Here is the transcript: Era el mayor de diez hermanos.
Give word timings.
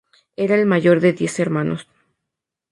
Era 0.35 0.55
el 0.55 0.65
mayor 0.65 0.99
de 0.99 1.13
diez 1.13 1.39
hermanos. 1.39 1.87